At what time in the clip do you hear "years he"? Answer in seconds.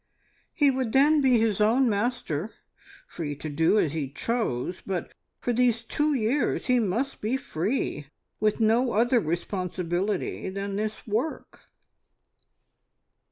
6.15-6.79